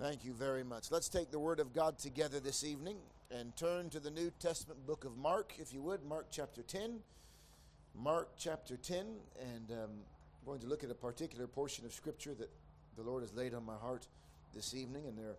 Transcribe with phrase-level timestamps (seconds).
[0.00, 0.90] Thank you very much.
[0.90, 2.96] Let's take the Word of God together this evening
[3.30, 7.00] and turn to the New Testament book of Mark, if you would, Mark chapter 10.
[7.94, 12.32] Mark chapter 10, and um, I'm going to look at a particular portion of Scripture
[12.32, 12.48] that
[12.96, 14.06] the Lord has laid on my heart
[14.54, 15.02] this evening.
[15.06, 15.36] And there,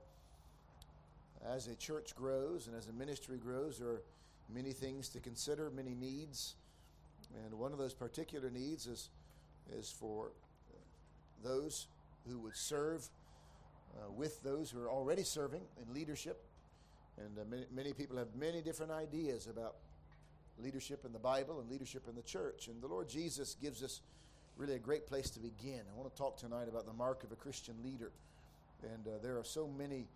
[1.43, 4.03] as a church grows and as a ministry grows, there are
[4.53, 6.53] many things to consider, many needs.
[7.45, 9.09] And one of those particular needs is,
[9.75, 10.33] is for
[11.43, 11.87] those
[12.27, 13.09] who would serve
[13.97, 16.43] uh, with those who are already serving in leadership.
[17.17, 19.75] And uh, many, many people have many different ideas about
[20.57, 22.67] leadership in the Bible and leadership in the church.
[22.67, 24.01] And the Lord Jesus gives us
[24.57, 25.81] really a great place to begin.
[25.91, 28.11] I want to talk tonight about the mark of a Christian leader.
[28.83, 30.07] And uh, there are so many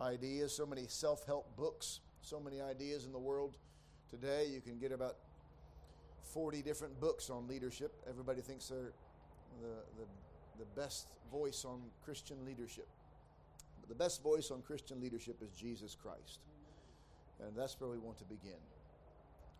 [0.00, 3.56] ideas, so many self help books, so many ideas in the world
[4.10, 4.46] today.
[4.52, 5.16] You can get about
[6.32, 7.92] 40 different books on leadership.
[8.08, 8.92] Everybody thinks they're
[9.62, 12.88] the, the, the best voice on Christian leadership.
[13.88, 16.40] The best voice on Christian leadership is Jesus Christ.
[17.44, 18.60] And that's where we want to begin.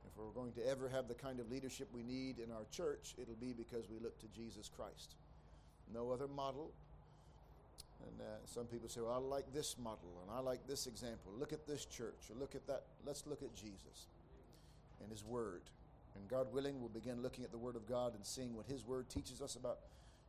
[0.06, 3.14] If we're going to ever have the kind of leadership we need in our church,
[3.20, 5.16] it'll be because we look to Jesus Christ.
[5.92, 6.70] No other model.
[8.06, 11.32] And uh, some people say, well, I like this model and I like this example.
[11.38, 12.84] Look at this church or look at that.
[13.06, 14.08] Let's look at Jesus
[15.00, 15.62] and His Word.
[16.14, 18.84] And God willing, we'll begin looking at the Word of God and seeing what His
[18.84, 19.78] Word teaches us about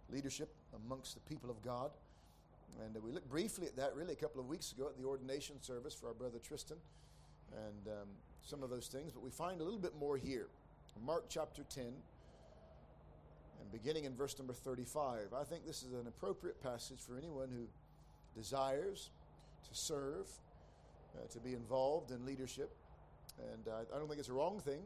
[0.09, 0.49] leadership
[0.85, 1.91] amongst the people of God.
[2.83, 5.05] And uh, we looked briefly at that really a couple of weeks ago at the
[5.05, 6.77] ordination service for our brother Tristan
[7.51, 8.07] and um,
[8.43, 9.11] some of those things.
[9.11, 10.47] But we find a little bit more here.
[11.03, 11.93] Mark chapter 10 and
[13.71, 15.33] beginning in verse number 35.
[15.35, 17.67] I think this is an appropriate passage for anyone who
[18.39, 19.09] desires
[19.69, 20.27] to serve,
[21.15, 22.71] uh, to be involved in leadership.
[23.39, 24.81] And uh, I don't think it's a wrong thing.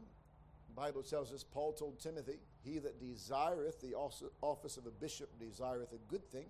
[0.68, 5.28] The Bible tells us, Paul told Timothy, He that desireth the office of a bishop
[5.38, 6.46] desireth a good thing.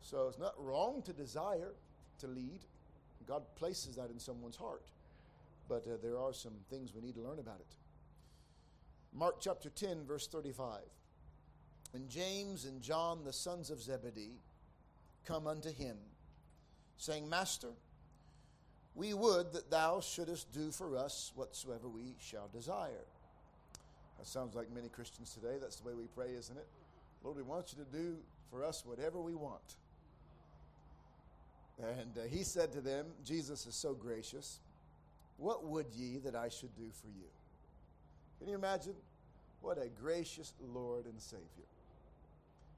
[0.00, 1.72] So it's not wrong to desire
[2.20, 2.60] to lead.
[3.26, 4.90] God places that in someone's heart.
[5.68, 7.74] But uh, there are some things we need to learn about it.
[9.12, 10.80] Mark chapter 10, verse 35.
[11.94, 14.40] And James and John, the sons of Zebedee,
[15.24, 15.96] come unto him,
[16.98, 17.70] saying, Master,
[18.94, 23.06] we would that thou shouldest do for us whatsoever we shall desire.
[24.18, 25.56] That sounds like many Christians today.
[25.60, 26.66] That's the way we pray, isn't it?
[27.22, 28.16] Lord, we want you to do
[28.50, 29.76] for us whatever we want.
[31.78, 34.60] And uh, he said to them, Jesus is so gracious,
[35.36, 37.28] What would ye that I should do for you?
[38.38, 38.94] Can you imagine?
[39.60, 41.66] What a gracious Lord and Savior.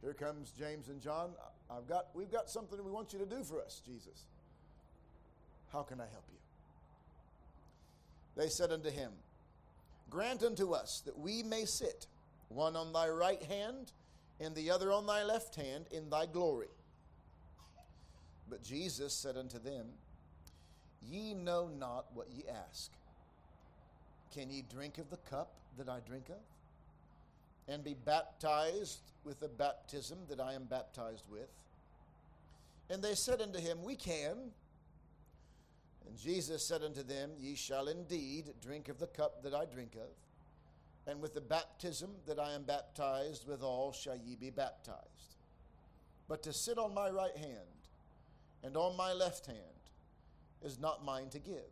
[0.01, 1.31] Here comes James and John.
[1.71, 4.27] I've got, we've got something we want you to do for us, Jesus.
[5.73, 6.39] How can I help you?
[8.37, 9.11] They said unto him,
[10.09, 12.07] Grant unto us that we may sit,
[12.49, 13.93] one on thy right hand,
[14.41, 16.69] and the other on thy left hand, in thy glory.
[18.49, 19.87] But Jesus said unto them,
[21.03, 22.91] Ye know not what ye ask.
[24.33, 26.37] Can ye drink of the cup that I drink of?
[27.73, 31.49] And be baptized with the baptism that I am baptized with?
[32.91, 34.51] And they said unto him, We can.
[36.07, 39.95] And Jesus said unto them, Ye shall indeed drink of the cup that I drink
[39.95, 45.37] of, and with the baptism that I am baptized withal shall ye be baptized.
[46.29, 47.78] But to sit on my right hand
[48.63, 49.59] and on my left hand
[50.63, 51.71] is not mine to give,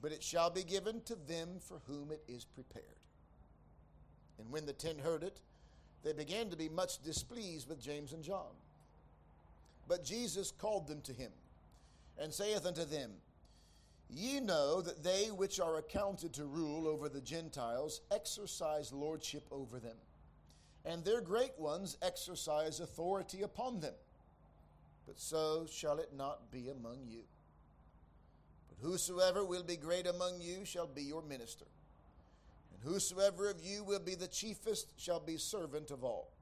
[0.00, 2.84] but it shall be given to them for whom it is prepared.
[4.38, 5.40] And when the ten heard it,
[6.04, 8.52] they began to be much displeased with James and John.
[9.88, 11.30] But Jesus called them to him,
[12.18, 13.12] and saith unto them,
[14.08, 19.78] Ye know that they which are accounted to rule over the Gentiles exercise lordship over
[19.78, 19.96] them,
[20.84, 23.94] and their great ones exercise authority upon them
[25.06, 27.22] but so shall it not be among you.
[28.68, 31.66] But whosoever will be great among you shall be your minister,
[32.72, 36.32] and whosoever of you will be the chiefest shall be servant of all.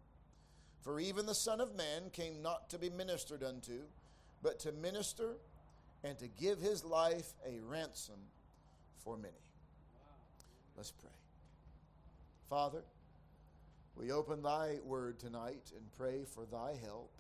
[0.82, 3.80] For even the Son of Man came not to be ministered unto,
[4.43, 5.37] but to minister
[6.02, 8.19] and to give his life a ransom
[9.02, 9.32] for many.
[10.76, 11.10] Let's pray.
[12.50, 12.82] Father,
[13.96, 17.10] we open thy word tonight and pray for thy help.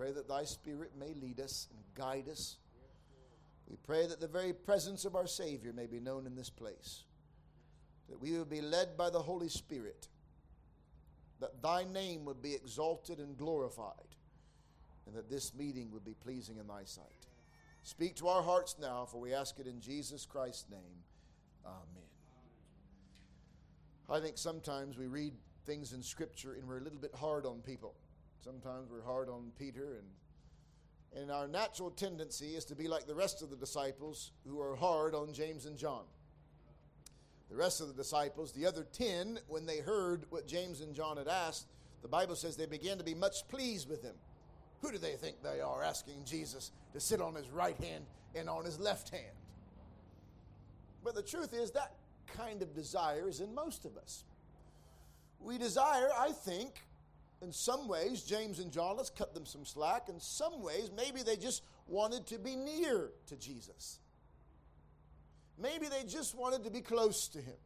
[0.00, 2.56] Pray that thy Spirit may lead us and guide us.
[3.68, 7.04] We pray that the very presence of our Savior may be known in this place,
[8.08, 10.08] that we would be led by the Holy Spirit,
[11.40, 14.16] that thy name would be exalted and glorified,
[15.06, 17.26] and that this meeting would be pleasing in thy sight.
[17.82, 21.04] Speak to our hearts now, for we ask it in Jesus Christ's name.
[21.66, 22.08] Amen.
[24.08, 25.34] I think sometimes we read
[25.66, 27.94] things in Scripture and we're a little bit hard on people.
[28.42, 30.08] Sometimes we're hard on Peter and
[31.12, 34.76] And our natural tendency is to be like the rest of the disciples who are
[34.76, 36.04] hard on James and John.
[37.50, 41.16] The rest of the disciples, the other ten, when they heard what James and John
[41.16, 41.66] had asked,
[42.00, 44.14] the Bible says they began to be much pleased with him.
[44.82, 48.04] Who do they think they are asking Jesus to sit on his right hand
[48.36, 49.36] and on his left hand?
[51.02, 51.92] But the truth is, that
[52.28, 54.24] kind of desire is in most of us.
[55.40, 56.82] We desire, I think,
[57.42, 60.08] in some ways, James and John, let's cut them some slack.
[60.08, 63.98] In some ways, maybe they just wanted to be near to Jesus.
[65.58, 67.56] Maybe they just wanted to be close to him,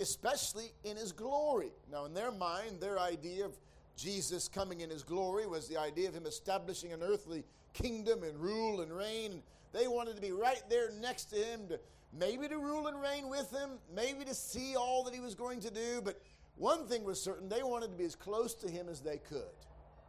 [0.00, 1.72] especially in his glory.
[1.90, 3.56] Now, in their mind, their idea of
[3.96, 8.38] Jesus coming in his glory was the idea of him establishing an earthly kingdom and
[8.38, 9.42] rule and reign.
[9.72, 11.80] They wanted to be right there next to him to
[12.12, 15.60] maybe to rule and reign with him, maybe to see all that he was going
[15.60, 16.20] to do, but
[16.56, 19.42] one thing was certain they wanted to be as close to him as they could.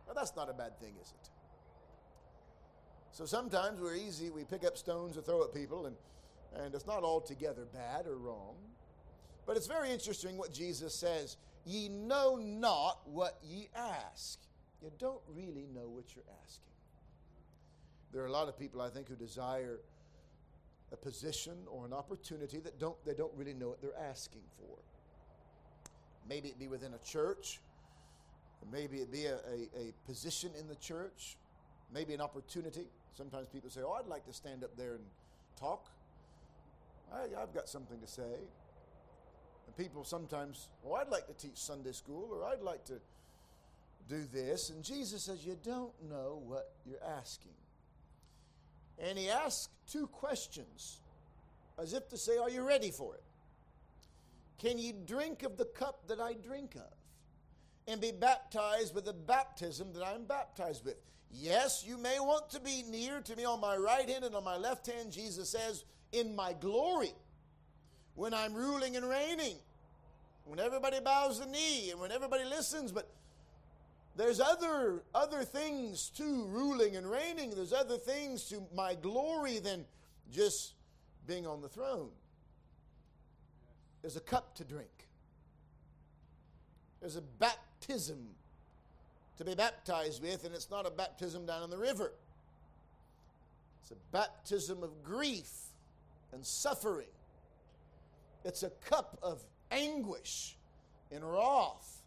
[0.08, 1.30] Now, that's not a bad thing, is it?
[3.12, 5.96] So sometimes we're easy, we pick up stones or throw at people, and,
[6.56, 8.56] and it's not altogether bad or wrong.
[9.46, 14.40] But it's very interesting what Jesus says Ye know not what ye ask.
[14.82, 16.68] You don't really know what you're asking.
[18.12, 19.80] There are a lot of people, I think, who desire
[20.92, 24.78] a position or an opportunity that don't, they don't really know what they're asking for.
[26.28, 27.60] Maybe it be within a church.
[28.72, 31.36] Maybe it be a, a, a position in the church.
[31.94, 32.86] Maybe an opportunity.
[33.16, 35.04] Sometimes people say, Oh, I'd like to stand up there and
[35.60, 35.88] talk.
[37.14, 38.22] I, I've got something to say.
[38.22, 43.00] And people sometimes, Oh, I'd like to teach Sunday school, or I'd like to
[44.10, 44.70] do this.
[44.70, 47.52] And Jesus says, You don't know what you're asking.
[49.00, 51.00] And he asks two questions
[51.82, 53.24] as if to say, Are you ready for it?
[54.60, 56.94] Can ye drink of the cup that I drink of?
[57.88, 60.96] And be baptized with the baptism that I'm baptized with.
[61.30, 64.44] Yes, you may want to be near to me on my right hand and on
[64.44, 67.12] my left hand, Jesus says, in my glory,
[68.16, 69.58] when I'm ruling and reigning,
[70.46, 73.10] when everybody bows the knee and when everybody listens, but
[74.16, 77.50] there's other other things to ruling and reigning.
[77.50, 79.86] There's other things to my glory than
[80.32, 80.74] just
[81.26, 82.10] being on the throne.
[84.04, 85.08] There's a cup to drink.
[87.00, 88.28] There's a baptism
[89.38, 92.12] to be baptized with, and it's not a baptism down in the river.
[93.82, 95.50] It's a baptism of grief
[96.34, 97.08] and suffering.
[98.44, 99.42] It's a cup of
[99.72, 100.58] anguish
[101.10, 102.02] and wrath.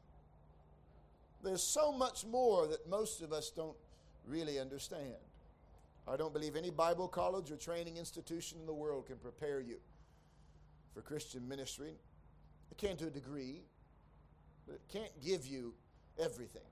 [1.42, 3.76] There's so much more that most of us don't
[4.26, 5.14] really understand.
[6.06, 9.76] I don't believe any Bible college or training institution in the world can prepare you
[10.96, 11.92] for Christian ministry.
[12.70, 13.60] It can to a degree,
[14.66, 15.74] but it can't give you
[16.18, 16.62] everything.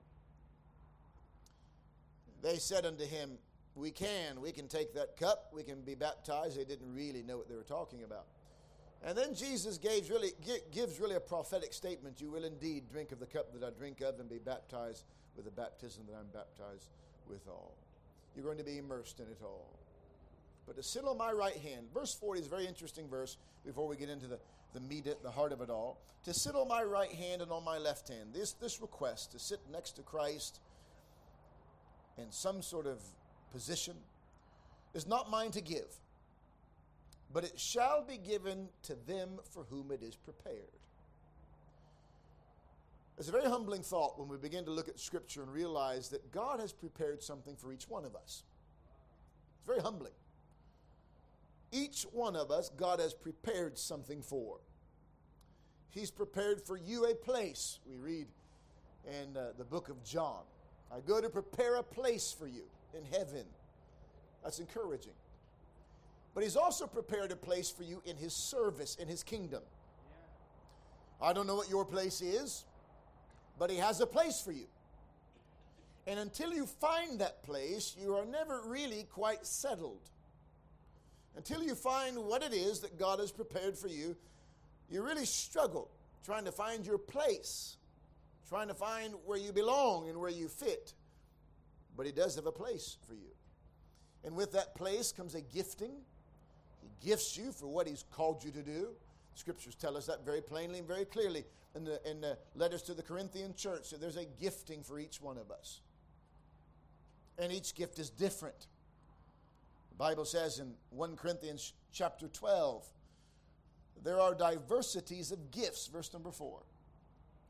[2.41, 3.37] They said unto him,
[3.75, 6.59] We can, we can take that cup, we can be baptized.
[6.59, 8.25] They didn't really know what they were talking about.
[9.05, 10.31] And then Jesus gives really,
[10.71, 14.01] gives really a prophetic statement You will indeed drink of the cup that I drink
[14.01, 15.03] of and be baptized
[15.35, 16.89] with the baptism that I'm baptized
[17.29, 17.75] with all.
[18.35, 19.69] You're going to be immersed in it all
[20.65, 21.87] but to sit on my right hand.
[21.93, 24.39] Verse 40 is a very interesting verse before we get into the,
[24.73, 25.99] the meat, the heart of it all.
[26.23, 28.33] To sit on my right hand and on my left hand.
[28.33, 30.59] This, this request to sit next to Christ
[32.17, 33.01] in some sort of
[33.51, 33.95] position
[34.93, 35.99] is not mine to give,
[37.33, 40.71] but it shall be given to them for whom it is prepared.
[43.17, 46.31] It's a very humbling thought when we begin to look at Scripture and realize that
[46.31, 48.43] God has prepared something for each one of us.
[49.57, 50.11] It's very humbling.
[51.71, 54.59] Each one of us, God has prepared something for.
[55.89, 57.79] He's prepared for you a place.
[57.87, 58.27] We read
[59.05, 60.41] in uh, the book of John
[60.91, 63.45] I go to prepare a place for you in heaven.
[64.43, 65.13] That's encouraging.
[66.33, 69.63] But He's also prepared a place for you in His service, in His kingdom.
[71.21, 72.65] I don't know what your place is,
[73.57, 74.67] but He has a place for you.
[76.07, 80.09] And until you find that place, you are never really quite settled.
[81.35, 84.15] Until you find what it is that God has prepared for you,
[84.89, 85.89] you really struggle
[86.23, 87.77] trying to find your place,
[88.47, 90.93] trying to find where you belong and where you fit.
[91.95, 93.31] But He does have a place for you.
[94.23, 95.91] And with that place comes a gifting.
[96.81, 98.89] He gifts you for what He's called you to do.
[99.35, 101.43] Scriptures tell us that very plainly and very clearly
[101.75, 103.85] in the, in the letters to the Corinthian church.
[103.85, 105.81] So there's a gifting for each one of us.
[107.37, 108.67] And each gift is different.
[109.95, 112.85] The Bible says in 1 Corinthians chapter 12,
[114.03, 116.59] there are diversities of gifts, verse number 4,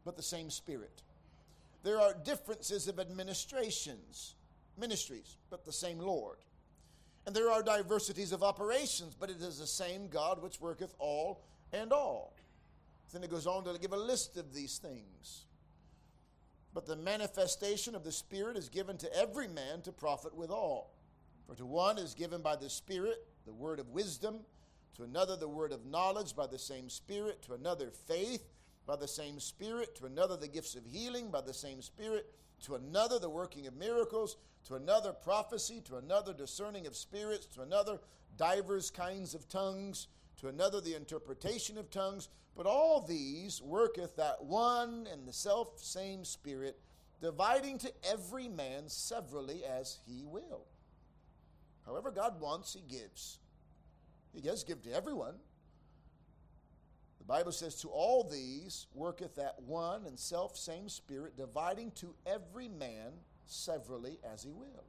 [0.05, 1.01] but the same Spirit.
[1.81, 4.35] There are differences of administrations,
[4.77, 6.37] ministries, but the same Lord.
[7.25, 11.41] And there are diversities of operations, but it is the same God which worketh all
[11.73, 12.31] and all.
[13.11, 15.45] Then it goes on to give a list of these things.
[16.75, 20.91] But the manifestation of the Spirit is given to every man to profit withal.
[21.47, 24.39] For to one is given by the Spirit the word of wisdom,
[24.95, 28.43] to another the word of knowledge by the same Spirit, to another faith
[28.87, 32.33] by the same Spirit, to another the gifts of healing by the same Spirit,
[32.63, 37.61] to another the working of miracles, to another prophecy, to another discerning of spirits, to
[37.61, 37.99] another
[38.37, 42.29] divers kinds of tongues, to another the interpretation of tongues.
[42.55, 46.79] But all these worketh that one and the self same Spirit,
[47.21, 50.65] dividing to every man severally as he will.
[51.85, 53.39] However, God wants, he gives.
[54.33, 55.35] He does give to everyone.
[57.19, 62.13] The Bible says, To all these worketh that one and self same Spirit, dividing to
[62.25, 63.13] every man
[63.45, 64.83] severally as he will.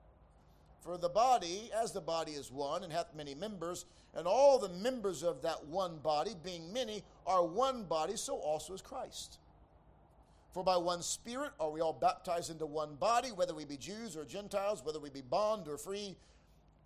[0.80, 4.68] For the body, as the body is one, and hath many members, and all the
[4.68, 9.38] members of that one body, being many, are one body, so also is Christ.
[10.52, 14.16] For by one Spirit are we all baptized into one body, whether we be Jews
[14.16, 16.16] or Gentiles, whether we be bond or free.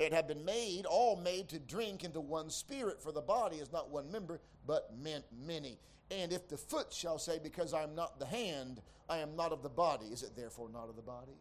[0.01, 3.71] It had been made, all made to drink into one Spirit, for the body is
[3.71, 5.79] not one member, but meant many.
[6.11, 8.81] And if the foot shall say, Because I am not the hand,
[9.11, 11.37] I am not of the body, is it therefore not of the body?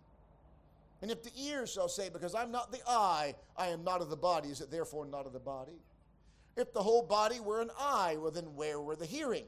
[1.01, 4.09] And if the ear shall say, Because I'm not the eye, I am not of
[4.09, 5.79] the body, is it therefore not of the body?
[6.57, 9.45] If the whole body were an eye, well, then where were the hearing?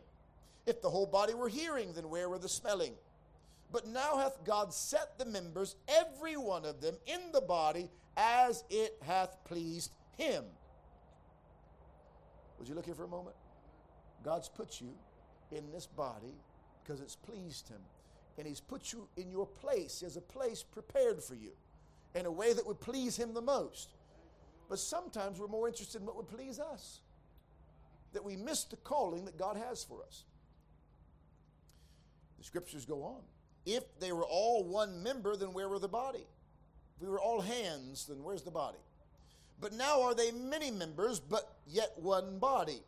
[0.66, 2.94] If the whole body were hearing, then where were the smelling?
[3.72, 8.64] But now hath God set the members, every one of them, in the body as
[8.70, 10.44] it hath pleased him.
[12.60, 13.36] Would you look here for a moment?
[14.24, 14.94] God's put you
[15.52, 16.36] in this body
[16.84, 17.80] because it's pleased him
[18.38, 20.04] and He's put you in your place.
[20.04, 21.52] as a place prepared for you
[22.16, 23.94] in a way that would please Him the most.
[24.70, 27.02] But sometimes we're more interested in what would please us,
[28.14, 30.24] that we miss the calling that God has for us.
[32.38, 33.22] The scriptures go on.
[33.66, 36.26] If they were all one member, then where were the body?
[36.96, 38.80] If we were all hands, then where's the body?
[39.60, 42.82] But now are they many members, but yet one body.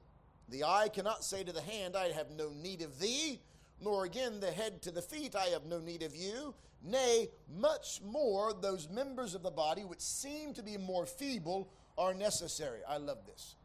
[0.49, 3.39] The eye cannot say to the hand, I have no need of thee
[3.83, 6.53] nor again the head to the feet, I have no need of you.
[6.83, 12.13] Nay, much more those members of the body which seem to be more feeble are
[12.13, 12.79] necessary.
[12.87, 13.55] I love this.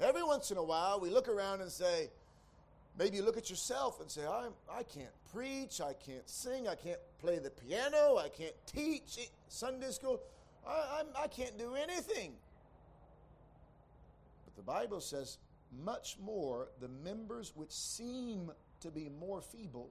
[0.00, 2.10] Every once in a while, we look around and say,
[2.98, 6.74] maybe you look at yourself and say, I, I can't preach, I can't sing, I
[6.74, 10.20] can't play the piano, I can't teach Sunday school,
[10.66, 12.32] I, I'm, I can't do anything.
[14.44, 15.38] But the Bible says,
[15.84, 19.90] much more the members which seem to be more feeble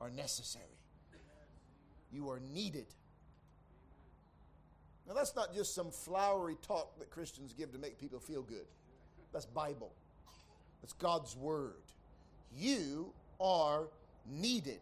[0.00, 0.64] are necessary.
[2.10, 2.86] You are needed.
[5.06, 8.66] Now, that's not just some flowery talk that Christians give to make people feel good.
[9.32, 9.92] That's Bible.
[10.80, 11.82] That's God's Word.
[12.56, 13.88] You are
[14.26, 14.80] needed.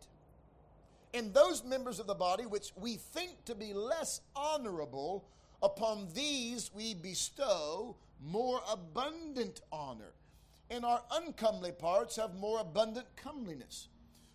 [1.13, 5.25] And those members of the body which we think to be less honorable,
[5.63, 10.13] upon these we bestow more abundant honor
[10.71, 13.89] and our uncomely parts have more abundant comeliness.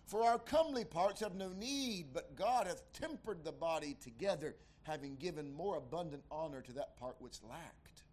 [0.06, 5.16] For our comely parts have no need, but God hath tempered the body together, having
[5.16, 8.04] given more abundant honor to that part which lacked,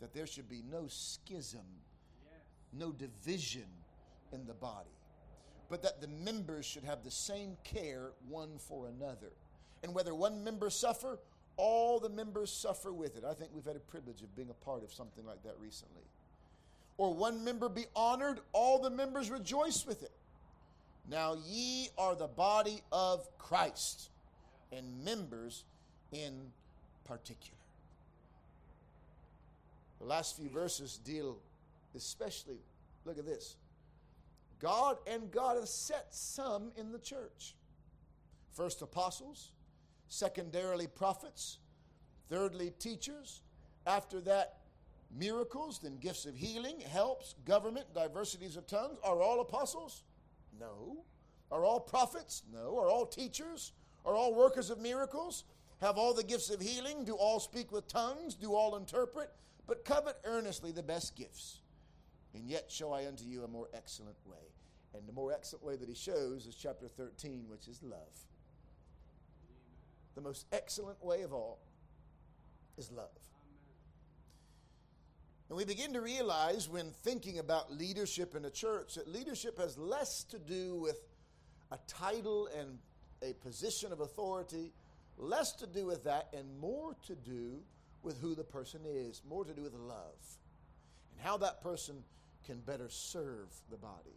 [0.00, 1.66] that there should be no schism,
[2.72, 3.66] no division
[4.32, 4.90] in the body,
[5.68, 9.32] but that the members should have the same care one for another.
[9.82, 11.18] And whether one member suffer,
[11.56, 13.24] all the members suffer with it.
[13.24, 16.02] I think we've had a privilege of being a part of something like that recently
[17.00, 20.12] or one member be honored, all the members rejoice with it.
[21.08, 24.10] Now ye are the body of Christ,
[24.70, 25.64] and members
[26.12, 26.34] in
[27.04, 27.56] particular.
[29.98, 31.38] The last few verses deal
[31.96, 32.58] especially,
[33.06, 33.56] look at this.
[34.60, 37.56] God and God has set some in the church.
[38.52, 39.52] First, apostles,
[40.08, 41.58] secondarily, prophets,
[42.28, 43.42] thirdly, teachers,
[43.86, 44.58] after that,
[45.10, 48.98] miracles, then gifts of healing, helps, government, diversities of tongues.
[49.02, 50.04] Are all apostles?
[50.58, 51.04] No.
[51.50, 52.42] Are all prophets?
[52.52, 52.78] No.
[52.78, 53.72] Are all teachers?
[54.04, 55.44] Are all workers of miracles?
[55.80, 57.04] Have all the gifts of healing?
[57.04, 58.34] Do all speak with tongues?
[58.34, 59.30] Do all interpret?
[59.66, 61.60] But covet earnestly the best gifts.
[62.34, 64.49] And yet show I unto you a more excellent way.
[64.94, 67.98] And the more excellent way that he shows is chapter 13, which is love.
[70.14, 71.58] The most excellent way of all
[72.76, 73.08] is love.
[75.48, 79.76] And we begin to realize when thinking about leadership in a church that leadership has
[79.76, 81.00] less to do with
[81.72, 82.78] a title and
[83.22, 84.72] a position of authority,
[85.18, 87.60] less to do with that and more to do
[88.02, 90.38] with who the person is, more to do with love
[91.12, 91.96] and how that person
[92.46, 94.16] can better serve the body.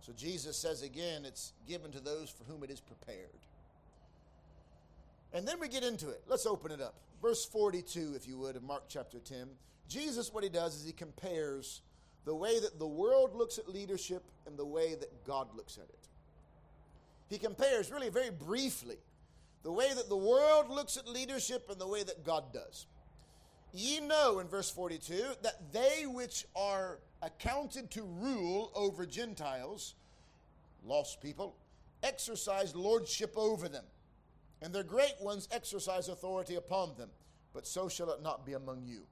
[0.00, 3.28] So Jesus says again, it's given to those for whom it is prepared.
[5.32, 6.22] And then we get into it.
[6.26, 6.94] Let's open it up.
[7.20, 9.48] Verse 42, if you would, of Mark chapter 10.
[9.88, 11.82] Jesus, what he does is he compares
[12.24, 15.88] the way that the world looks at leadership and the way that God looks at
[15.88, 16.08] it.
[17.28, 18.96] He compares, really very briefly,
[19.62, 22.86] the way that the world looks at leadership and the way that God does.
[23.72, 29.94] Ye know, in verse 42, that they which are accounted to rule over Gentiles,
[30.84, 31.56] lost people,
[32.02, 33.84] exercise lordship over them,
[34.62, 37.10] and their great ones exercise authority upon them.
[37.54, 39.02] But so shall it not be among you.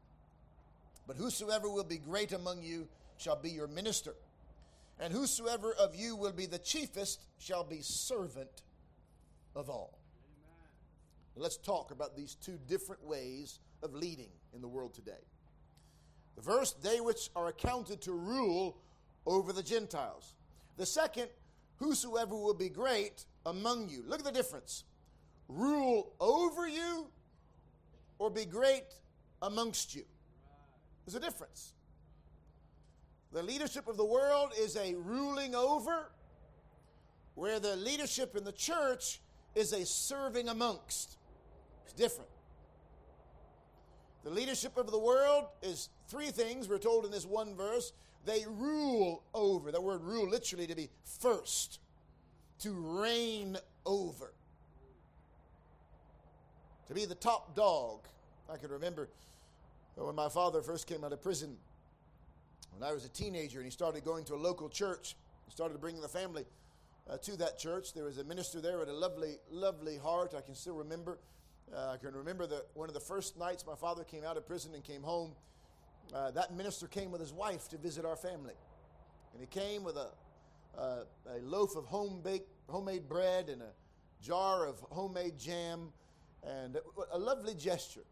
[1.07, 4.15] But whosoever will be great among you shall be your minister,
[5.01, 8.63] and whosoever of you will be the chiefest shall be servant
[9.55, 9.99] of all.
[11.37, 15.13] Let's talk about these two different ways of leading in the world today.
[16.37, 18.77] The first, they which are accounted to rule
[19.27, 20.35] over the Gentiles.
[20.77, 21.29] The second,
[21.77, 24.05] whosoever will be great among you.
[24.07, 24.85] Look at the difference.
[25.49, 27.07] Rule over you
[28.19, 28.85] or be great
[29.43, 30.05] amongst you.
[31.05, 31.73] There's a difference.
[33.33, 36.11] The leadership of the world is a ruling over,
[37.35, 39.21] where the leadership in the church
[39.55, 41.17] is a serving amongst.
[41.85, 42.31] It's different.
[44.27, 47.93] The leadership of the world is three things we're told in this one verse.
[48.25, 49.71] They rule over.
[49.71, 51.79] The word rule literally to be first,
[52.59, 53.57] to reign
[53.87, 54.33] over,
[56.89, 58.01] to be the top dog.
[58.53, 59.09] I can remember
[59.95, 61.57] when my father first came out of prison
[62.77, 65.15] when I was a teenager and he started going to a local church.
[65.45, 66.47] He started bringing the family
[67.09, 67.95] uh, to that church.
[67.95, 70.35] There was a minister there with a lovely, lovely heart.
[70.37, 71.17] I can still remember.
[71.75, 74.47] Uh, I can remember that one of the first nights my father came out of
[74.47, 75.33] prison and came home.
[76.15, 78.55] Uh, that minister came with his wife to visit our family,
[79.33, 80.09] and he came with a
[80.79, 83.73] uh, a loaf of home baked homemade bread and a
[84.23, 85.93] jar of homemade jam,
[86.45, 86.79] and
[87.13, 88.05] a lovely gesture.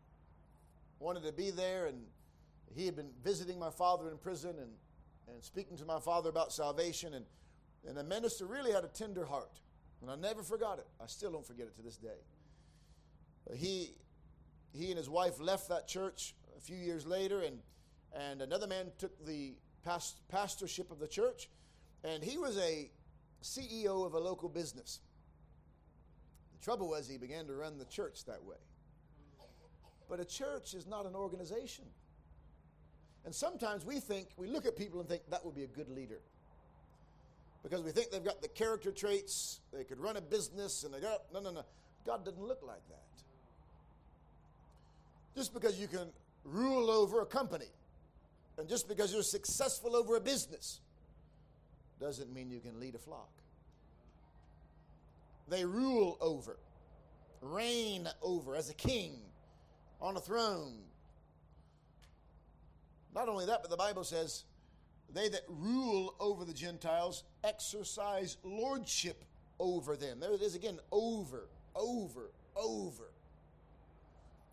[0.99, 2.03] Wanted to be there, and
[2.75, 4.73] he had been visiting my father in prison and
[5.33, 7.25] and speaking to my father about salvation, and
[7.87, 9.61] and the minister really had a tender heart,
[10.03, 10.87] and I never forgot it.
[11.01, 12.19] I still don't forget it to this day
[13.53, 13.95] he,
[14.73, 17.59] he and his wife left that church a few years later, and,
[18.15, 19.55] and another man took the
[19.85, 21.49] past, pastorship of the church,
[22.03, 22.91] and he was a
[23.43, 25.01] CEO of a local business.
[26.59, 28.57] The trouble was, he began to run the church that way.
[30.09, 31.85] But a church is not an organization.
[33.25, 35.89] And sometimes we think, we look at people and think that would be a good
[35.89, 36.21] leader.
[37.63, 41.01] Because we think they've got the character traits, they could run a business, and they
[41.01, 41.65] got, no, no, no.
[42.05, 43.03] God doesn't look like that.
[45.37, 46.09] Just because you can
[46.45, 47.67] rule over a company
[48.59, 50.81] and just because you're successful over a business
[52.01, 53.31] doesn't mean you can lead a flock.
[55.49, 56.57] They rule over,
[57.41, 59.13] reign over as a king
[60.01, 60.75] on a throne.
[63.15, 64.45] Not only that, but the Bible says,
[65.13, 69.25] they that rule over the Gentiles exercise lordship
[69.59, 70.19] over them.
[70.19, 73.14] There it is again, over, over, over.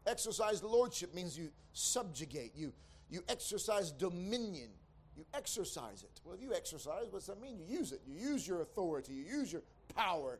[0.08, 2.74] Exercise lordship means you subjugate, you,
[3.10, 4.70] you exercise dominion,
[5.16, 6.22] you exercise it.
[6.26, 7.58] Well, if you exercise, what's that mean?
[7.60, 8.02] You use it.
[8.08, 9.62] You use your authority, you use your
[9.96, 10.40] power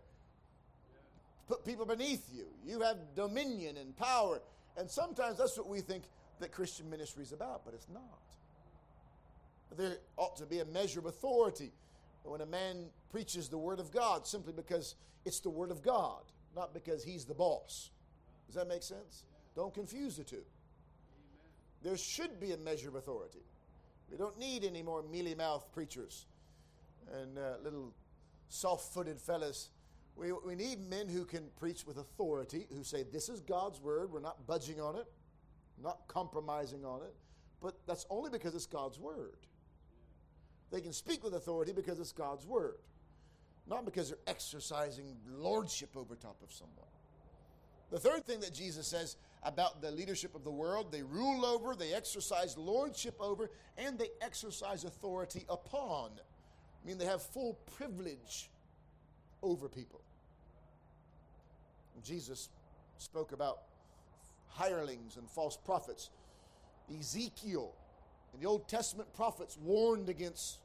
[1.52, 2.46] put people beneath you.
[2.66, 4.42] You have dominion and power.
[4.78, 6.04] And sometimes that's what we think
[6.40, 8.22] that Christian ministry is about, but it's not.
[9.78, 11.74] There ought to be a measure of authority
[12.24, 14.96] when a man preaches the Word of God simply because
[15.26, 16.24] it's the Word of God,
[16.56, 17.90] not because he's the boss.
[18.48, 19.26] Does that make sense?
[19.56, 20.36] Don't confuse the two.
[20.36, 20.46] Amen.
[21.84, 23.44] There should be a measure of authority.
[24.10, 26.26] We don't need any more mealy mouthed preachers
[27.14, 27.94] and uh, little
[28.50, 29.70] soft footed fellas.
[30.16, 34.12] We, we need men who can preach with authority, who say, This is God's word.
[34.12, 35.06] We're not budging on it,
[35.82, 37.14] not compromising on it.
[37.62, 39.38] But that's only because it's God's word.
[40.72, 42.78] They can speak with authority because it's God's word,
[43.68, 46.88] not because they're exercising lordship over top of someone.
[47.92, 51.76] The third thing that Jesus says about the leadership of the world they rule over,
[51.76, 56.12] they exercise lordship over, and they exercise authority upon.
[56.84, 58.50] I mean, they have full privilege
[59.42, 60.02] over people.
[62.04, 62.50] Jesus
[62.98, 63.60] spoke about
[64.48, 66.10] hirelings and false prophets.
[67.00, 67.74] Ezekiel
[68.34, 70.60] and the Old Testament prophets warned against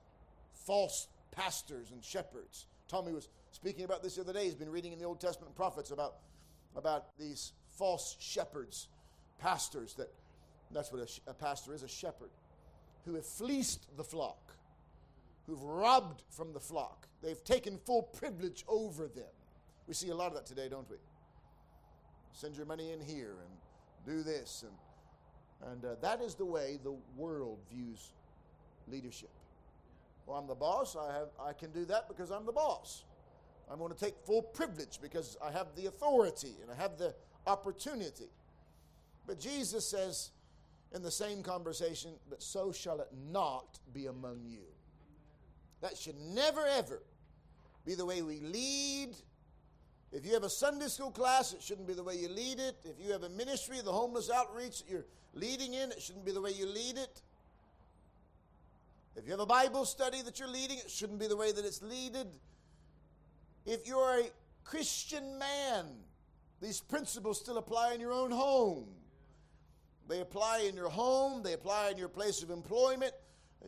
[0.52, 2.66] false pastors and shepherds.
[2.88, 4.44] Tommy was speaking about this the other day.
[4.44, 6.16] He's been reading in the Old Testament prophets about
[6.74, 8.88] about these false shepherds,
[9.38, 10.10] pastors that
[10.72, 12.30] that's what a, a pastor is a shepherd
[13.04, 14.54] who have fleeced the flock,
[15.46, 17.06] who've robbed from the flock.
[17.22, 19.24] They've taken full privilege over them.
[19.86, 20.96] We see a lot of that today, don't we?
[22.32, 24.64] Send your money in here and do this.
[24.66, 28.12] And, and uh, that is the way the world views
[28.88, 29.30] leadership.
[30.26, 30.96] Well, I'm the boss.
[30.96, 33.04] I, have, I can do that because I'm the boss.
[33.70, 37.14] I'm going to take full privilege because I have the authority and I have the
[37.46, 38.28] opportunity.
[39.26, 40.30] But Jesus says
[40.94, 44.62] in the same conversation, but so shall it not be among you.
[45.80, 47.02] That should never, ever
[47.84, 49.10] be the way we lead.
[50.12, 52.76] If you have a Sunday school class, it shouldn't be the way you lead it.
[52.84, 55.04] If you have a ministry, the homeless outreach that you're
[55.34, 57.20] leading in, it shouldn't be the way you lead it.
[59.16, 61.64] If you have a Bible study that you're leading, it shouldn't be the way that
[61.64, 62.26] it's leaded.
[63.64, 64.24] If you're a
[64.64, 65.86] Christian man,
[66.60, 68.88] these principles still apply in your own home.
[70.08, 73.12] They apply in your home, they apply in your place of employment.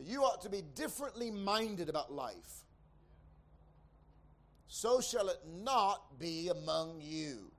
[0.01, 2.63] You ought to be differently minded about life.
[4.67, 7.51] So shall it not be among you.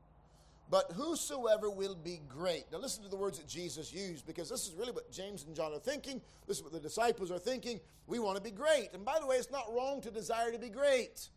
[0.71, 2.65] But whosoever will be great.
[2.71, 5.55] Now, listen to the words that Jesus used because this is really what James and
[5.55, 6.23] John are thinking.
[6.47, 7.81] This is what the disciples are thinking.
[8.07, 8.91] We want to be great.
[8.95, 11.29] And by the way, it's not wrong to desire to be great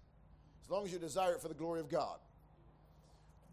[0.63, 2.19] as long as you desire it for the glory of God.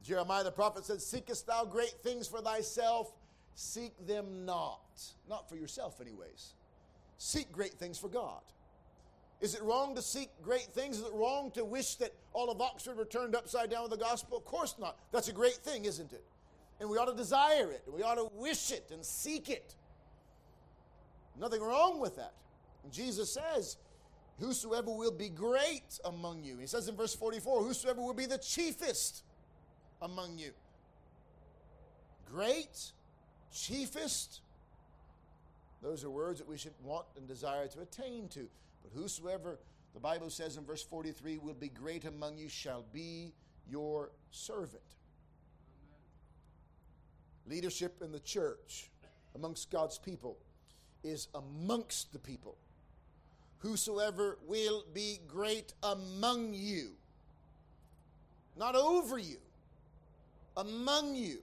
[0.02, 3.12] Jeremiah the prophet said, Seekest thou great things for thyself?
[3.54, 4.80] Seek them not.
[5.28, 6.54] Not for yourself, anyways.
[7.18, 8.40] Seek great things for God.
[9.40, 10.98] Is it wrong to seek great things?
[10.98, 14.04] Is it wrong to wish that all of Oxford were turned upside down with the
[14.04, 14.36] gospel?
[14.36, 14.98] Of course not.
[15.12, 16.24] That's a great thing, isn't it?
[16.78, 17.82] And we ought to desire it.
[17.86, 19.74] We ought to wish it and seek it.
[21.38, 22.32] Nothing wrong with that.
[22.90, 23.76] Jesus says,
[24.38, 26.58] Whosoever will be great among you.
[26.58, 29.22] He says in verse 44, Whosoever will be the chiefest
[30.02, 30.50] among you.
[32.30, 32.92] Great,
[33.52, 34.40] chiefest.
[35.82, 38.48] Those are words that we should want and desire to attain to.
[38.82, 39.58] But whosoever,
[39.94, 43.32] the Bible says in verse 43, will be great among you shall be
[43.68, 44.82] your servant.
[47.46, 48.90] Leadership in the church
[49.34, 50.36] amongst God's people
[51.02, 52.56] is amongst the people.
[53.58, 56.92] Whosoever will be great among you,
[58.56, 59.38] not over you,
[60.60, 61.38] among you.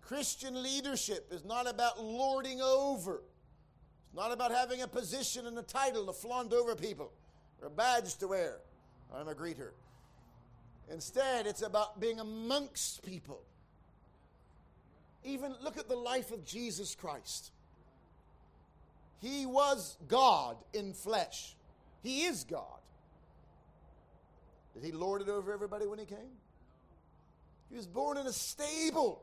[0.00, 3.22] Christian leadership is not about lording over.
[4.06, 7.12] It's not about having a position and a title to flaunt over people
[7.60, 8.58] or a badge to wear.
[9.14, 9.70] I'm a greeter.
[10.92, 13.42] Instead, it's about being amongst people.
[15.22, 17.52] Even look at the life of Jesus Christ.
[19.20, 21.54] He was God in flesh.
[22.02, 22.80] He is God.
[24.74, 26.38] Did he lord it over everybody when he came?
[27.70, 29.22] He was born in a stable.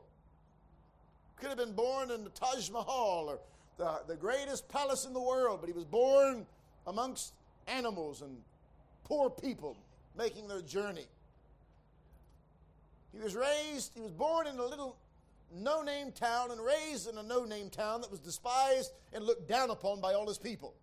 [1.36, 3.38] Could have been born in the Taj Mahal or
[3.76, 6.46] the, the greatest palace in the world, but he was born
[6.86, 7.32] amongst
[7.68, 8.36] animals and
[9.04, 9.76] poor people
[10.16, 11.06] making their journey.
[13.12, 14.96] He was raised, he was born in a little
[15.54, 19.48] no name town and raised in a no name town that was despised and looked
[19.48, 20.74] down upon by all his people.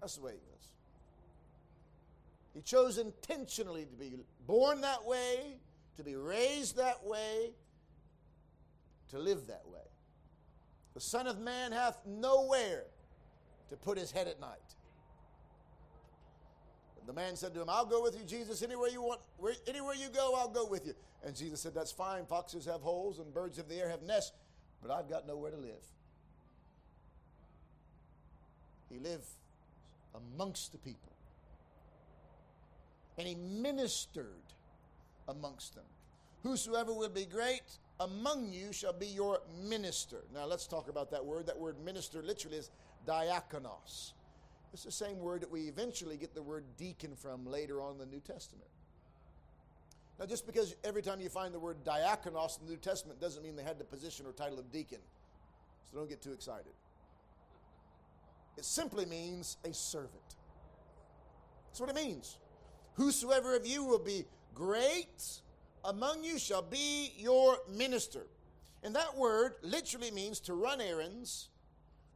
[0.00, 0.68] That's the way he was.
[2.54, 4.12] He chose intentionally to be
[4.46, 5.56] born that way,
[5.96, 7.50] to be raised that way,
[9.10, 9.80] to live that way.
[10.94, 12.84] The Son of Man hath nowhere
[13.68, 14.76] to put his head at night.
[17.06, 19.94] The man said to him, I'll go with you, Jesus, anywhere you want, where, anywhere
[19.94, 20.94] you go, I'll go with you.
[21.24, 22.26] And Jesus said, That's fine.
[22.26, 24.32] Foxes have holes and birds of the air have nests,
[24.82, 25.84] but I've got nowhere to live.
[28.90, 29.26] He lived
[30.14, 31.12] amongst the people.
[33.18, 34.42] And he ministered
[35.28, 35.84] amongst them.
[36.42, 37.62] Whosoever will be great
[38.00, 40.18] among you shall be your minister.
[40.34, 41.46] Now let's talk about that word.
[41.46, 42.70] That word minister literally is
[43.06, 44.12] diakonos.
[44.72, 47.98] It's the same word that we eventually get the word deacon from later on in
[47.98, 48.68] the New Testament.
[50.18, 53.42] Now, just because every time you find the word diakonos in the New Testament doesn't
[53.42, 54.98] mean they had the position or title of deacon.
[55.90, 56.72] So don't get too excited.
[58.56, 60.36] It simply means a servant.
[61.68, 62.38] That's what it means.
[62.94, 64.24] Whosoever of you will be
[64.56, 65.22] great
[65.84, 68.26] among you shall be your minister.
[68.82, 71.48] And that word literally means to run errands,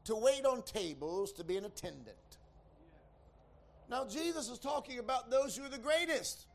[0.04, 2.16] to wait on tables, to be an attendant.
[3.88, 6.46] Now, Jesus is talking about those who are the greatest.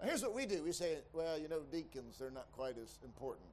[0.00, 2.98] Now, here's what we do we say, well, you know, deacons, they're not quite as
[3.04, 3.46] important.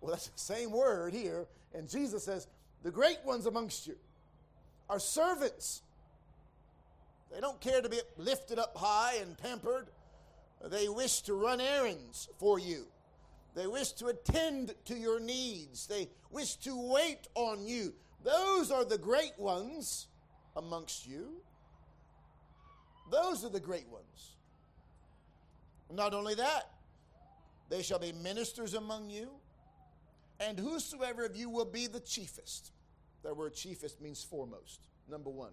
[0.00, 1.46] Well, that's the same word here.
[1.74, 2.46] And Jesus says,
[2.82, 3.96] the great ones amongst you
[4.90, 5.82] are servants.
[7.34, 9.88] They don't care to be lifted up high and pampered.
[10.64, 12.86] They wish to run errands for you.
[13.56, 15.88] They wish to attend to your needs.
[15.88, 17.92] They wish to wait on you.
[18.22, 20.06] Those are the great ones
[20.56, 21.40] amongst you.
[23.10, 24.36] Those are the great ones.
[25.92, 26.70] Not only that,
[27.68, 29.28] they shall be ministers among you,
[30.40, 32.70] and whosoever of you will be the chiefest.
[33.24, 35.52] That word chiefest means foremost, number one.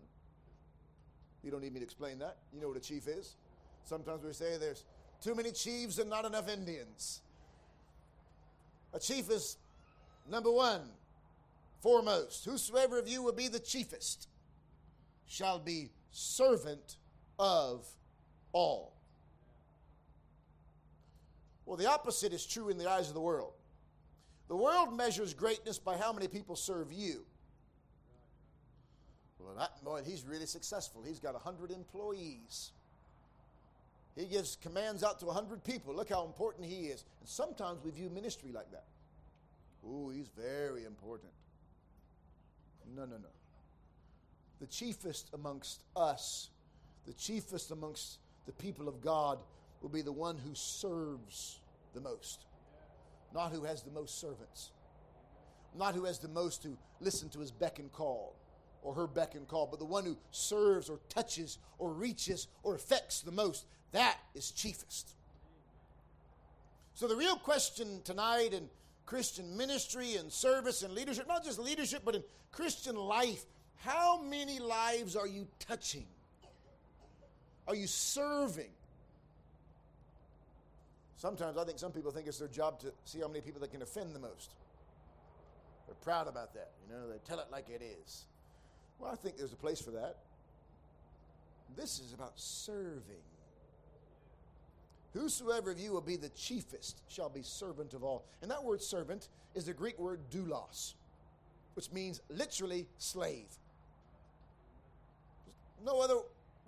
[1.44, 2.38] You don't need me to explain that.
[2.54, 3.36] You know what a chief is.
[3.84, 4.84] Sometimes we say there's
[5.22, 7.22] too many chiefs and not enough Indians.
[8.94, 9.58] A chief is
[10.30, 10.82] number one,
[11.82, 12.46] foremost.
[12.46, 14.28] Whosoever of you will be the chiefest
[15.28, 16.98] shall be servant
[17.40, 17.88] of
[18.52, 18.94] all.
[21.66, 23.54] Well, the opposite is true in the eyes of the world.
[24.50, 27.24] The world measures greatness by how many people serve you.
[29.46, 31.04] Well, that boy, he's really successful.
[31.06, 32.72] He's got 100 employees.
[34.16, 35.96] He gives commands out to 100 people.
[35.96, 37.04] Look how important he is.
[37.20, 38.86] And sometimes we view ministry like that.
[39.86, 41.32] Ooh, he's very important.
[42.96, 43.30] No, no, no.
[44.60, 46.50] The chiefest amongst us,
[47.08, 49.40] the chiefest amongst the people of God,
[49.82, 51.60] will be the one who serves
[51.94, 52.46] the most,
[53.34, 54.72] not who has the most servants,
[55.76, 58.36] not who has the most to listen to his beck and call
[58.82, 62.76] or her beck and call, but the one who serves or touches or reaches or
[62.76, 63.66] affects the most.
[63.92, 65.14] That is chiefest.
[66.94, 68.70] So, the real question tonight in
[69.06, 73.46] Christian ministry and service and leadership, not just leadership, but in Christian life,
[73.78, 76.06] how many lives are you touching?
[77.68, 78.70] Are you serving?
[81.16, 83.68] Sometimes I think some people think it's their job to see how many people they
[83.68, 84.56] can offend the most.
[85.86, 86.72] They're proud about that.
[86.88, 88.26] You know, they tell it like it is.
[89.02, 90.18] Well, I think there's a place for that.
[91.76, 93.24] This is about serving.
[95.14, 98.26] Whosoever of you will be the chiefest shall be servant of all.
[98.42, 100.94] And that word servant is the Greek word doulos,
[101.74, 103.48] which means literally slave.
[105.84, 106.16] No other,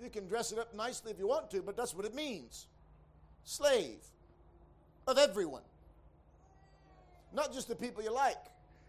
[0.02, 2.67] you can dress it up nicely if you want to, but that's what it means.
[3.46, 4.00] Slave
[5.08, 5.62] of everyone.
[7.32, 8.38] Not just the people you like.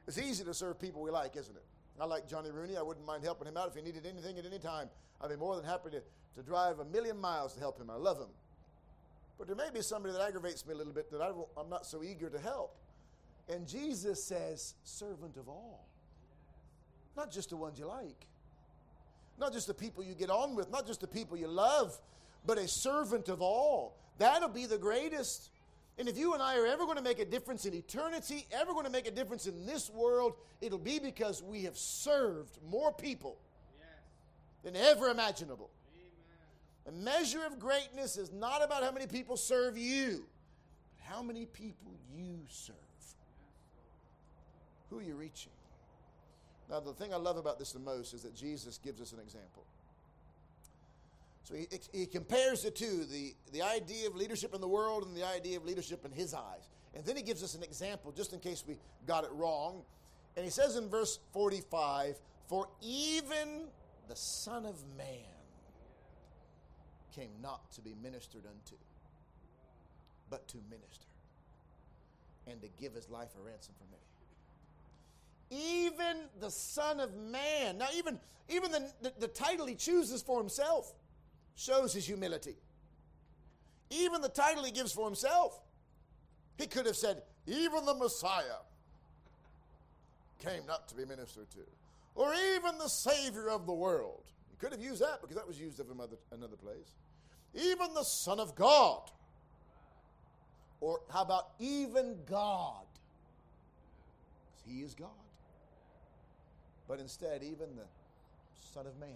[0.08, 1.64] It's easy to serve people we like, isn't it?
[2.00, 2.76] I like Johnny Rooney.
[2.76, 4.88] I wouldn't mind helping him out if he needed anything at any time.
[5.20, 6.02] I'd be more than happy to,
[6.36, 7.88] to drive a million miles to help him.
[7.88, 8.28] I love him.
[9.38, 11.30] But there may be somebody that aggravates me a little bit that I
[11.60, 12.76] I'm not so eager to help.
[13.48, 15.86] And Jesus says, servant of all.
[17.16, 18.26] Not just the ones you like,
[19.38, 21.98] not just the people you get on with, not just the people you love,
[22.46, 23.96] but a servant of all.
[24.18, 25.50] That'll be the greatest.
[25.96, 28.72] And if you and I are ever going to make a difference in eternity, ever
[28.72, 32.92] going to make a difference in this world, it'll be because we have served more
[32.92, 33.38] people
[33.78, 33.86] yes.
[34.64, 35.70] than ever imaginable.
[35.94, 36.96] Amen.
[36.96, 40.26] The measure of greatness is not about how many people serve you,
[40.96, 42.74] but how many people you serve.
[44.90, 45.52] Who are you reaching?
[46.70, 49.20] Now, the thing I love about this the most is that Jesus gives us an
[49.20, 49.64] example.
[51.44, 55.14] So he, he compares the two the, the idea of leadership in the world and
[55.14, 56.68] the idea of leadership in his eyes.
[56.94, 59.82] And then he gives us an example just in case we got it wrong.
[60.36, 62.16] And he says in verse 45
[62.48, 63.66] For even
[64.08, 65.06] the Son of Man
[67.14, 68.76] came not to be ministered unto,
[70.30, 71.06] but to minister
[72.46, 74.00] and to give his life a ransom for many
[75.50, 77.78] even the Son of Man.
[77.78, 80.92] Now, even, even the, the, the, title he chooses for himself
[81.54, 82.56] shows his humility.
[83.90, 85.60] Even the title he gives for himself,
[86.58, 88.62] he could have said, even the Messiah
[90.38, 91.60] came not to be ministered to,
[92.14, 94.22] or even the Savior of the world.
[94.50, 96.94] He could have used that because that was used of another, another place.
[97.54, 99.10] Even the Son of God.
[100.80, 102.84] Or how about even God?
[104.46, 105.08] Because he is God.
[106.88, 107.86] But instead, even the
[108.72, 109.10] Son of Man.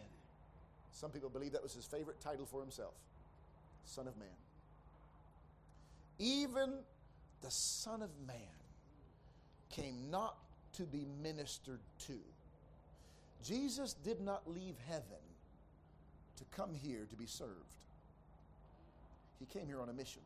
[0.99, 2.95] Some people believe that was his favorite title for himself
[3.85, 4.27] Son of Man.
[6.19, 6.73] Even
[7.41, 8.37] the Son of Man
[9.71, 10.35] came not
[10.73, 12.19] to be ministered to.
[13.45, 15.23] Jesus did not leave heaven
[16.37, 17.53] to come here to be served.
[19.39, 20.23] He came here on a mission.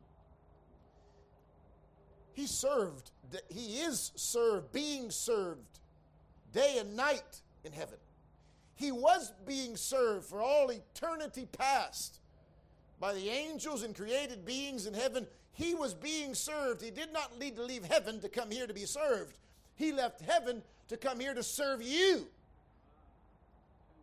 [2.32, 3.10] He served,
[3.50, 5.80] he is served, being served
[6.54, 7.98] day and night in heaven.
[8.82, 12.18] He was being served for all eternity past
[12.98, 15.24] by the angels and created beings in heaven.
[15.52, 16.82] He was being served.
[16.82, 19.38] He did not need to leave heaven to come here to be served.
[19.76, 22.26] He left heaven to come here to serve you.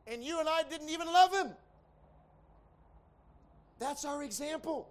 [0.08, 1.50] And you and I didn't even love him.
[3.80, 4.90] That's our example.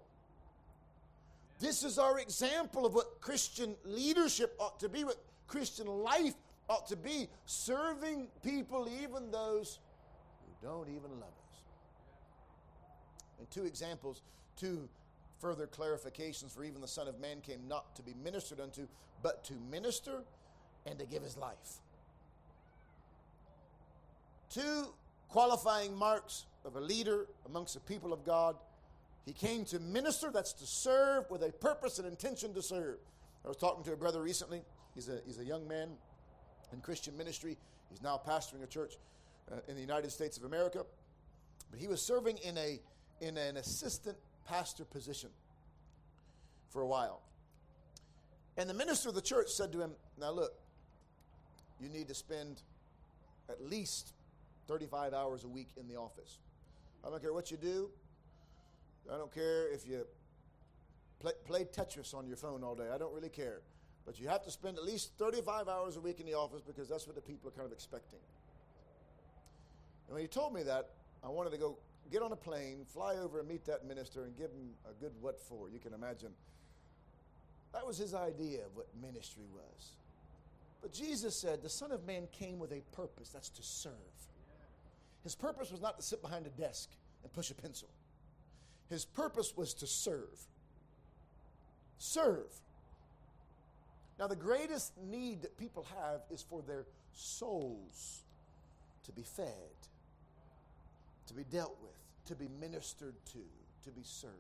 [1.61, 6.35] This is our example of what Christian leadership ought to be, what Christian life
[6.68, 9.78] ought to be, serving people, even those
[10.44, 11.62] who don't even love us.
[13.38, 14.22] And two examples,
[14.57, 14.88] two
[15.40, 18.87] further clarifications for even the Son of Man came not to be ministered unto,
[19.22, 20.22] but to minister
[20.87, 21.81] and to give his life.
[24.50, 24.88] Two
[25.28, 28.57] qualifying marks of a leader amongst the people of God.
[29.24, 32.96] He came to minister, that's to serve with a purpose and intention to serve.
[33.44, 34.62] I was talking to a brother recently.
[34.94, 35.90] He's a, he's a young man
[36.72, 37.57] in Christian ministry.
[37.90, 38.94] He's now pastoring a church
[39.50, 40.85] uh, in the United States of America.
[41.70, 42.81] But he was serving in, a,
[43.20, 45.31] in an assistant pastor position
[46.70, 47.22] for a while.
[48.57, 50.52] And the minister of the church said to him, Now look,
[51.81, 52.62] you need to spend
[53.48, 54.12] at least
[54.66, 56.38] 35 hours a week in the office.
[57.07, 57.90] I don't care what you do.
[59.12, 60.04] I don't care if you
[61.20, 62.88] play, play Tetris on your phone all day.
[62.92, 63.61] I don't really care.
[64.09, 66.88] But you have to spend at least 35 hours a week in the office because
[66.88, 68.21] that's what the people are kind of expecting.
[70.07, 70.88] And when he told me that,
[71.23, 71.77] I wanted to go
[72.11, 75.12] get on a plane, fly over and meet that minister and give him a good
[75.21, 75.68] what for.
[75.68, 76.31] You can imagine.
[77.75, 79.92] That was his idea of what ministry was.
[80.81, 83.92] But Jesus said the Son of Man came with a purpose that's to serve.
[85.23, 86.88] His purpose was not to sit behind a desk
[87.23, 87.90] and push a pencil,
[88.88, 90.47] his purpose was to serve.
[91.99, 92.47] Serve.
[94.18, 98.22] Now, the greatest need that people have is for their souls
[99.04, 99.46] to be fed,
[101.28, 101.92] to be dealt with,
[102.26, 103.38] to be ministered to,
[103.85, 104.35] to be served.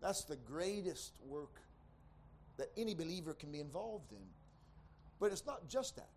[0.00, 1.60] That's the greatest work
[2.58, 4.26] that any believer can be involved in.
[5.18, 6.08] But it's not just that.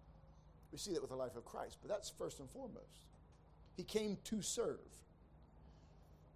[0.72, 3.02] We see that with the life of Christ, but that's first and foremost.
[3.78, 4.80] He came to serve.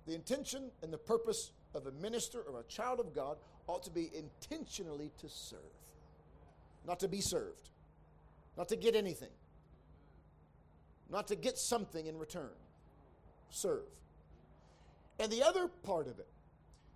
[0.08, 3.92] The intention and the purpose of a minister or a child of God ought to
[3.92, 5.60] be intentionally to serve,
[6.88, 7.70] not to be served,
[8.58, 9.30] not to get anything,
[11.10, 12.50] not to get something in return.
[13.50, 13.86] Serve.
[15.20, 16.28] And the other part of it,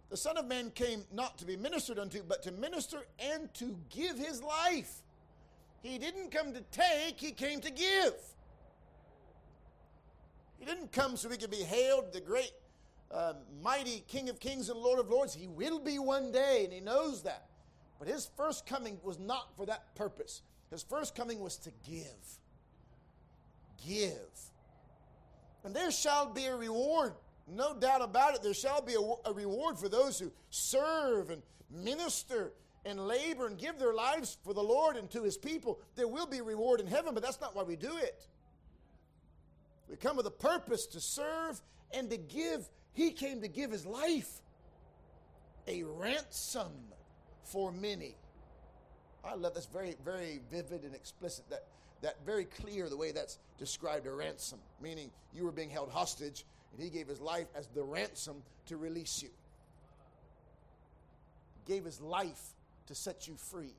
[0.09, 3.75] the Son of Man came not to be ministered unto, but to minister and to
[3.89, 5.01] give his life.
[5.81, 8.13] He didn't come to take, he came to give.
[10.59, 12.53] He didn't come so he could be hailed the great,
[13.13, 15.33] uh, mighty King of Kings and Lord of Lords.
[15.33, 17.45] He will be one day, and he knows that.
[17.99, 20.41] But his first coming was not for that purpose.
[20.71, 22.05] His first coming was to give.
[23.85, 24.11] Give.
[25.63, 27.13] And there shall be a reward.
[27.47, 28.43] No doubt about it.
[28.43, 32.53] There shall be a, a reward for those who serve and minister
[32.85, 35.79] and labor and give their lives for the Lord and to his people.
[35.95, 38.27] There will be reward in heaven, but that's not why we do it.
[39.89, 42.67] We come with a purpose to serve and to give.
[42.93, 44.41] He came to give his life
[45.67, 46.71] a ransom
[47.43, 48.15] for many.
[49.23, 51.49] I love that's very, very vivid and explicit.
[51.49, 51.65] That
[52.03, 56.45] that very clear the way that's described a ransom, meaning you were being held hostage,
[56.73, 59.29] and he gave his life as the ransom to release you.
[61.65, 62.41] Gave his life
[62.87, 63.73] to set you free.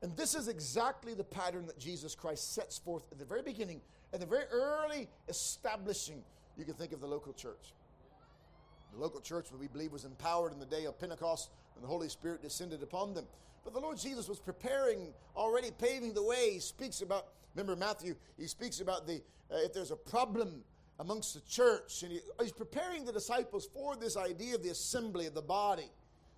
[0.00, 3.82] And this is exactly the pattern that Jesus Christ sets forth at the very beginning
[4.12, 6.22] at the very early establishing,
[6.58, 7.72] you can think of the local church.
[8.92, 12.08] The local church, we believe, was empowered in the day of Pentecost and the Holy
[12.08, 13.26] Spirit descended upon them.
[13.64, 16.50] But the Lord Jesus was preparing, already paving the way.
[16.54, 20.62] He speaks about, remember Matthew, he speaks about the, uh, if there's a problem
[20.98, 25.26] amongst the church, and he, he's preparing the disciples for this idea of the assembly
[25.26, 25.90] of the body,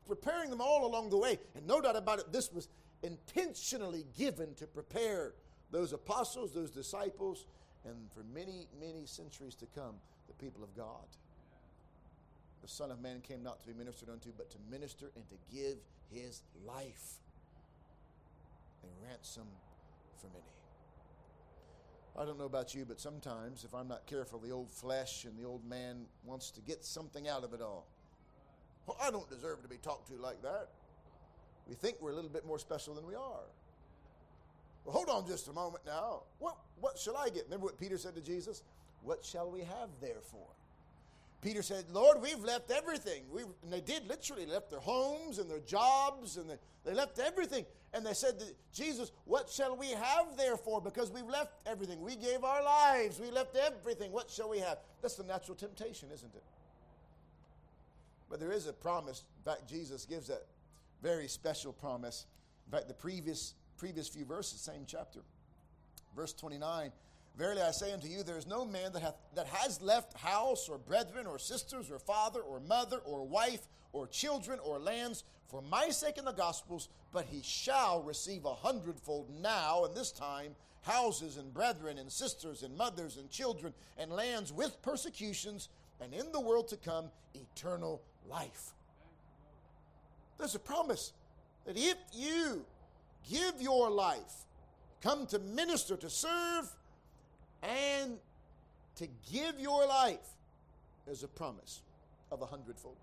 [0.07, 1.39] preparing them all along the way.
[1.55, 2.69] And no doubt about it, this was
[3.03, 5.33] intentionally given to prepare
[5.71, 7.47] those apostles, those disciples,
[7.85, 9.95] and for many, many centuries to come,
[10.29, 11.07] the people of God.
[12.63, 15.37] The Son of Man came not to be ministered unto, but to minister and to
[15.53, 15.79] give
[16.13, 17.21] his life
[18.85, 19.47] a ransom
[20.21, 20.45] for many.
[22.19, 25.39] I don't know about you, but sometimes, if I'm not careful, the old flesh and
[25.39, 27.87] the old man wants to get something out of it all.
[28.87, 30.69] Well, I don't deserve to be talked to like that.
[31.69, 33.47] We think we're a little bit more special than we are.
[34.85, 36.23] Well, hold on just a moment now.
[36.39, 37.45] What, what shall I get?
[37.45, 38.63] Remember what Peter said to Jesus?
[39.03, 40.49] What shall we have therefore?
[41.43, 43.23] Peter said, Lord, we've left everything.
[43.33, 47.19] we and they did literally left their homes and their jobs and they, they left
[47.19, 47.65] everything.
[47.95, 50.81] And they said to Jesus, What shall we have therefore?
[50.81, 52.03] Because we've left everything.
[52.03, 53.19] We gave our lives.
[53.19, 54.13] We left everything.
[54.13, 54.79] What shall we have?
[55.01, 56.45] That's the natural temptation, isn't it?
[58.29, 59.25] But there is a promise.
[59.39, 60.47] In fact, Jesus gives that
[61.03, 62.27] very special promise.
[62.67, 65.21] In fact, the previous previous few verses, same chapter.
[66.15, 66.93] Verse 29
[67.39, 70.69] Verily I say unto you, there is no man that, hath, that has left house,
[70.69, 73.63] or brethren, or sisters, or father, or mother, or wife,
[73.93, 78.55] or children, or lands, for my sake and the gospel's, but he shall receive a
[78.55, 84.13] hundredfold now and this time houses, and brethren, and sisters, and mothers, and children, and
[84.13, 85.69] lands with persecutions,
[86.03, 88.73] and in the world to come, eternal life.
[90.39, 91.13] There's a promise
[91.65, 92.65] that if you
[93.29, 94.47] give your life,
[95.03, 96.71] come to minister, to serve,
[97.63, 98.19] and
[98.97, 100.19] to give your life,
[101.07, 101.83] there's a promise
[102.31, 102.97] of a hundredfold.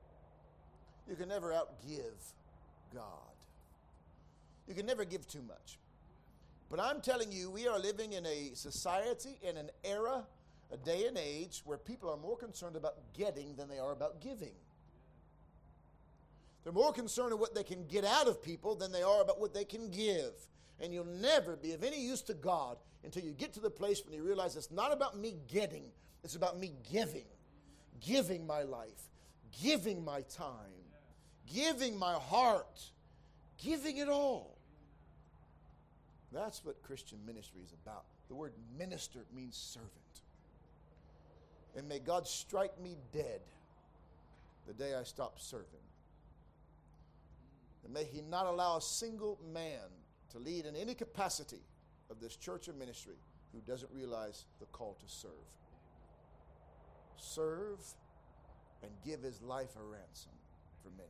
[1.09, 2.33] You can never outgive
[2.93, 3.03] God.
[4.67, 5.77] You can never give too much.
[6.69, 10.25] But I'm telling you, we are living in a society, in an era,
[10.71, 14.21] a day and age where people are more concerned about getting than they are about
[14.21, 14.51] giving.
[16.67, 19.39] They're more concerned with what they can get out of people than they are about
[19.39, 20.33] what they can give.
[20.81, 24.03] And you'll never be of any use to God until you get to the place
[24.03, 25.85] when you realize it's not about me getting,
[26.25, 27.23] it's about me giving.
[28.01, 29.01] Giving my life,
[29.63, 30.83] giving my time,
[31.55, 32.81] giving my heart,
[33.63, 34.57] giving it all.
[36.33, 38.03] That's what Christian ministry is about.
[38.27, 39.91] The word minister means servant.
[41.77, 43.39] And may God strike me dead
[44.67, 45.86] the day I stop serving.
[47.87, 49.79] And may He not allow a single man
[50.31, 51.61] to lead in any capacity
[52.11, 53.15] of this church or ministry
[53.53, 55.31] who doesn't realize the call to serve.
[57.15, 57.79] Serve
[58.83, 60.33] and give his life a ransom
[60.83, 61.07] for many.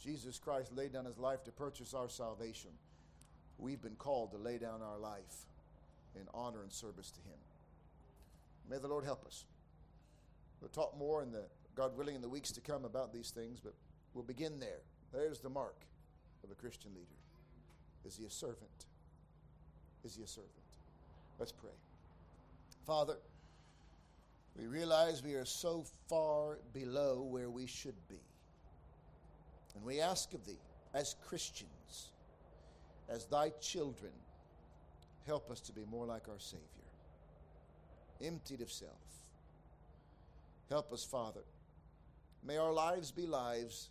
[0.00, 2.70] Jesus Christ laid down his life to purchase our salvation.
[3.56, 5.46] We've been called to lay down our life
[6.16, 7.38] in honor and service to him.
[8.68, 9.44] May the Lord help us.
[10.60, 11.44] We'll talk more in the
[11.76, 13.74] God willing in the weeks to come about these things, but
[14.12, 14.80] we'll begin there.
[15.12, 15.76] There's the mark
[16.42, 17.06] of a Christian leader.
[18.04, 18.86] Is he a servant?
[20.04, 20.50] Is he a servant?
[21.38, 21.70] Let's pray.
[22.86, 23.16] Father,
[24.56, 28.20] we realize we are so far below where we should be.
[29.74, 30.58] And we ask of thee,
[30.94, 32.10] as Christians,
[33.08, 34.12] as thy children,
[35.26, 36.66] help us to be more like our Savior,
[38.22, 38.90] emptied of self.
[40.68, 41.44] Help us, Father.
[42.44, 43.90] May our lives be lives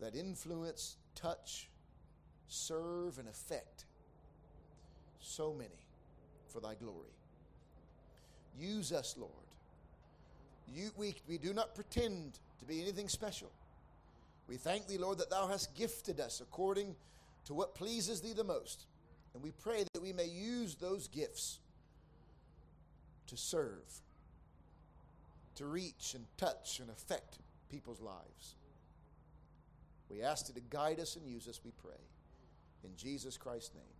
[0.00, 1.68] that influence, touch,
[2.48, 3.84] serve, and affect
[5.20, 5.70] so many
[6.48, 7.12] for thy glory.
[8.58, 9.32] Use us, Lord.
[10.74, 13.50] You, we, we do not pretend to be anything special.
[14.48, 16.94] We thank thee, Lord, that thou hast gifted us according
[17.46, 18.86] to what pleases thee the most.
[19.34, 21.60] And we pray that we may use those gifts
[23.26, 23.84] to serve,
[25.56, 27.38] to reach and touch and affect
[27.70, 28.54] people's lives.
[30.10, 32.00] We ask you to guide us and use us, we pray.
[32.84, 33.97] In Jesus Christ's name.